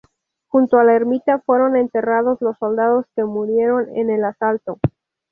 [0.47, 4.79] Junto a la ermita fueron enterrados los soldados que murieron en el asalto.